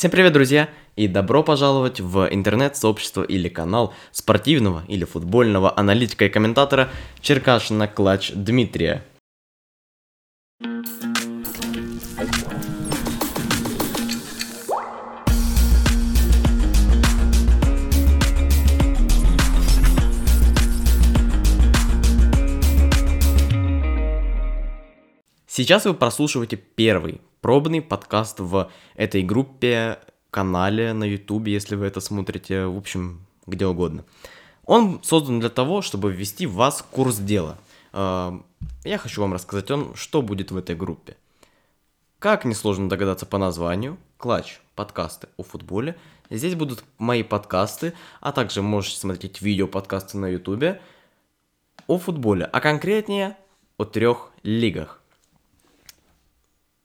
[0.00, 6.30] Всем привет, друзья, и добро пожаловать в интернет-сообщество или канал спортивного или футбольного аналитика и
[6.30, 6.88] комментатора
[7.20, 9.04] Черкашина Клач Дмитрия.
[25.46, 29.98] Сейчас вы прослушиваете первый пробный подкаст в этой группе,
[30.30, 34.04] канале на ютубе, если вы это смотрите, в общем, где угодно.
[34.64, 37.58] Он создан для того, чтобы ввести в вас курс дела.
[37.92, 38.40] А,
[38.84, 41.16] я хочу вам рассказать о что будет в этой группе.
[42.18, 45.96] Как несложно догадаться по названию, клатч, подкасты о футболе.
[46.28, 50.80] Здесь будут мои подкасты, а также можете смотреть видео подкасты на ютубе
[51.86, 53.36] о футболе, а конкретнее
[53.78, 54.99] о трех лигах.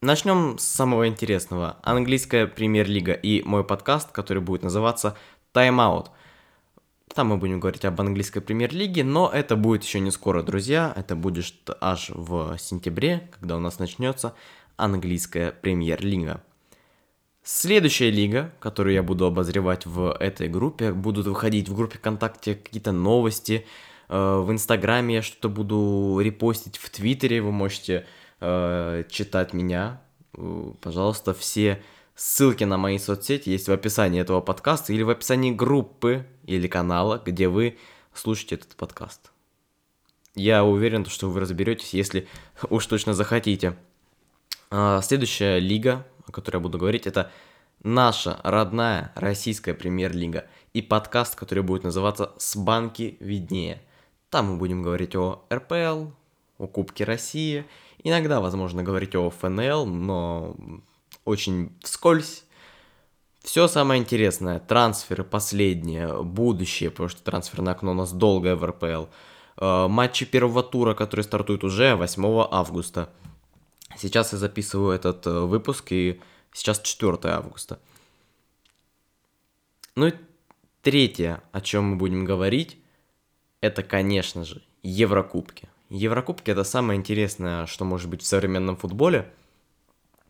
[0.05, 1.77] Начнем с самого интересного.
[1.81, 5.17] Английская премьер-лига и мой подкаст, который будет называться
[5.55, 6.09] Out.
[7.15, 10.93] Там мы будем говорить об английской премьер-лиге, но это будет еще не скоро, друзья.
[10.95, 14.35] Это будет аж в сентябре, когда у нас начнется
[14.77, 16.43] английская премьер-лига.
[17.41, 22.91] Следующая лига, которую я буду обозревать в этой группе, будут выходить в группе ВКонтакте какие-то
[22.91, 23.65] новости,
[24.09, 28.05] э, в Инстаграме я что-то буду репостить, в Твиттере вы можете
[28.39, 30.01] э, читать меня,
[30.81, 31.81] пожалуйста, все
[32.15, 37.21] ссылки на мои соцсети есть в описании этого подкаста или в описании группы или канала,
[37.23, 37.77] где вы
[38.13, 39.31] слушаете этот подкаст.
[40.35, 42.27] Я уверен, что вы разберетесь, если
[42.69, 43.77] уж точно захотите.
[44.69, 47.31] А, следующая лига, о которой я буду говорить, это
[47.83, 53.81] наша родная российская премьер-лига и подкаст, который будет называться «С банки виднее».
[54.29, 56.07] Там мы будем говорить о РПЛ,
[56.57, 57.65] о Кубке России
[58.07, 60.55] Иногда, возможно, говорить о ФНЛ, но
[61.25, 62.43] очень вскользь.
[63.41, 69.05] Все самое интересное, трансферы последние, будущее, потому что трансферное окно у нас долгое в РПЛ.
[69.57, 73.09] Э, матчи первого тура, которые стартуют уже 8 августа.
[73.97, 76.21] Сейчас я записываю этот э, выпуск, и
[76.53, 77.79] сейчас 4 августа.
[79.95, 80.13] Ну и
[80.83, 82.77] третье, о чем мы будем говорить,
[83.61, 85.69] это, конечно же, Еврокубки.
[85.89, 89.31] Еврокубки это самое интересное, что может быть в современном футболе,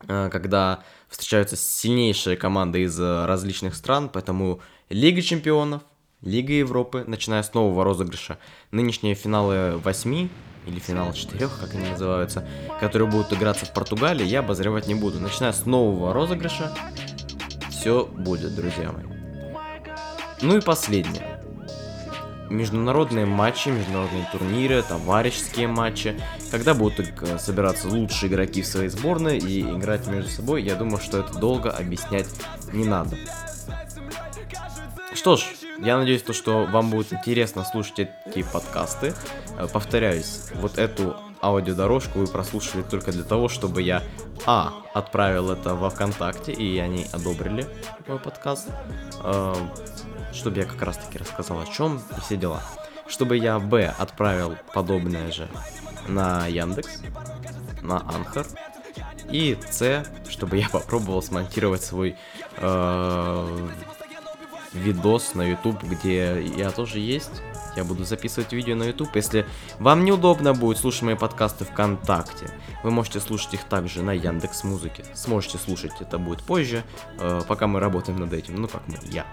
[0.08, 5.82] э, когда встречаются сильнейшие команды из э, различных стран, поэтому Лига чемпионов,
[6.22, 8.38] Лига Европы, начиная с нового розыгрыша,
[8.72, 10.30] нынешние финалы 8
[10.68, 12.46] или финал 4, как они называются,
[12.82, 15.20] которые будут играться в Португалии, я обозревать не буду.
[15.20, 16.76] Начиная с нового розыгрыша,
[17.70, 19.06] все будет, друзья мои.
[20.42, 21.35] Ну и последнее
[22.50, 26.20] международные матчи, международные турниры, товарищеские матчи,
[26.52, 31.00] когда будут э, собираться лучшие игроки в своей сборной и играть между собой, я думаю,
[31.00, 32.28] что это долго объяснять
[32.74, 33.18] не надо.
[35.14, 35.44] Что ж,
[35.80, 39.14] я надеюсь, то, что вам будет интересно слушать эти подкасты.
[39.58, 44.04] Э, повторяюсь, вот эту аудиодорожку вы прослушали только для того, чтобы я,
[44.46, 47.68] а, отправил это во ВКонтакте, и они одобрили
[48.08, 48.70] мой подкаст,
[49.24, 49.56] э,
[50.34, 52.62] чтобы я как раз таки рассказал о чем и все дела.
[53.08, 55.48] Чтобы я, б, отправил подобное же
[56.08, 57.02] на Яндекс,
[57.82, 58.48] на Анхар,
[59.30, 62.16] и С, чтобы я попробовал смонтировать свой
[62.58, 63.68] э,
[64.76, 67.42] видос на YouTube, где я тоже есть.
[67.76, 69.16] Я буду записывать видео на YouTube.
[69.16, 69.46] Если
[69.80, 72.50] вам неудобно будет слушать мои подкасты ВКонтакте,
[72.84, 75.06] вы можете слушать их также на Яндекс Музыке.
[75.14, 76.84] Сможете слушать это будет позже,
[77.20, 78.56] э, пока мы работаем над этим.
[78.56, 79.26] Ну как мы, я.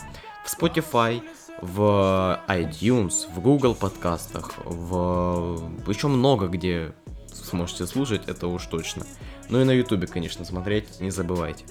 [0.45, 1.23] В Spotify,
[1.61, 6.93] в iTunes, в Google подкастах, в еще много где
[7.33, 9.07] сможете слушать, это уж точно.
[9.49, 11.65] Ну и на YouTube, конечно, смотреть не забывайте.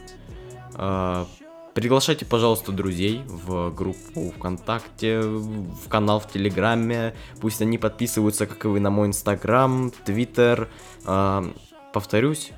[1.74, 7.16] Приглашайте, пожалуйста, друзей в группу ВКонтакте, в канал в Телеграме.
[7.40, 10.70] Пусть они подписываются, как и вы, на мой Инстаграм, Твиттер.
[11.06, 11.46] А,
[11.94, 12.52] повторюсь,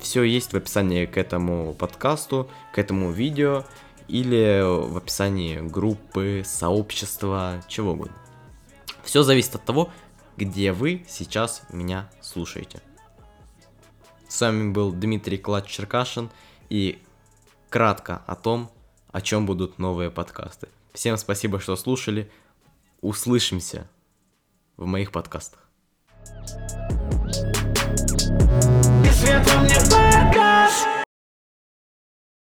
[0.00, 3.64] все есть в описании к этому подкасту, к этому видео
[4.06, 8.16] или в описании группы, сообщества, чего угодно.
[9.02, 9.88] Все зависит от того,
[10.36, 12.82] где вы сейчас меня слушаете.
[14.28, 16.28] С вами был Дмитрий Клач-Черкашин
[16.68, 16.98] и
[17.68, 18.70] кратко о том,
[19.12, 20.68] о чем будут новые подкасты.
[20.92, 22.30] Всем спасибо, что слушали.
[23.00, 23.88] Услышимся
[24.76, 25.60] в моих подкастах.
[29.04, 30.07] И свет во мне